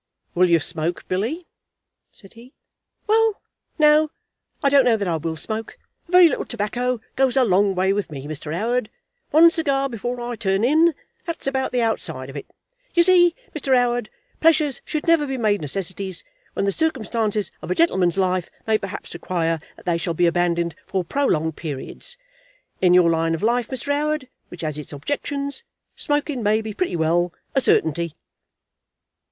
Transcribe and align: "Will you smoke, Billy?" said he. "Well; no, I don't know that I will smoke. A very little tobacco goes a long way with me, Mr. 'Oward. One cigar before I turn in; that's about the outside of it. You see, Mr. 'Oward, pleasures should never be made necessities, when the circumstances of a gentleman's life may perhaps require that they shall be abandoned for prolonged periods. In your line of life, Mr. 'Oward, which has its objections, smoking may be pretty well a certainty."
"Will 0.33 0.49
you 0.49 0.59
smoke, 0.59 1.07
Billy?" 1.07 1.45
said 2.11 2.33
he. 2.33 2.55
"Well; 3.05 3.39
no, 3.77 4.09
I 4.63 4.67
don't 4.69 4.83
know 4.83 4.97
that 4.97 5.07
I 5.07 5.17
will 5.17 5.35
smoke. 5.35 5.77
A 6.07 6.11
very 6.11 6.27
little 6.27 6.43
tobacco 6.45 6.99
goes 7.15 7.37
a 7.37 7.43
long 7.43 7.75
way 7.75 7.93
with 7.93 8.09
me, 8.09 8.25
Mr. 8.25 8.51
'Oward. 8.51 8.89
One 9.29 9.51
cigar 9.51 9.89
before 9.89 10.19
I 10.19 10.35
turn 10.37 10.63
in; 10.63 10.95
that's 11.27 11.45
about 11.45 11.71
the 11.71 11.83
outside 11.83 12.31
of 12.31 12.35
it. 12.35 12.47
You 12.95 13.03
see, 13.03 13.35
Mr. 13.55 13.75
'Oward, 13.77 14.09
pleasures 14.39 14.81
should 14.85 15.07
never 15.07 15.27
be 15.27 15.37
made 15.37 15.61
necessities, 15.61 16.23
when 16.53 16.65
the 16.65 16.71
circumstances 16.71 17.51
of 17.61 17.69
a 17.69 17.75
gentleman's 17.75 18.17
life 18.17 18.49
may 18.65 18.79
perhaps 18.79 19.13
require 19.13 19.59
that 19.75 19.85
they 19.85 19.99
shall 19.99 20.15
be 20.15 20.25
abandoned 20.25 20.73
for 20.87 21.03
prolonged 21.03 21.57
periods. 21.57 22.17
In 22.81 22.95
your 22.95 23.11
line 23.11 23.35
of 23.35 23.43
life, 23.43 23.67
Mr. 23.67 23.89
'Oward, 23.93 24.29
which 24.47 24.61
has 24.61 24.79
its 24.79 24.93
objections, 24.93 25.63
smoking 25.95 26.41
may 26.41 26.59
be 26.59 26.73
pretty 26.73 26.95
well 26.95 27.31
a 27.53 27.61
certainty." 27.61 28.15